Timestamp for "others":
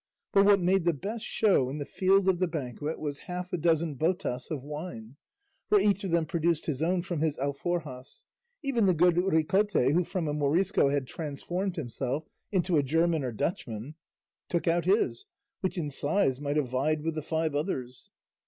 17.53-18.09